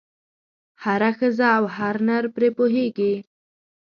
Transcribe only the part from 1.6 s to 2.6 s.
هر نر پرې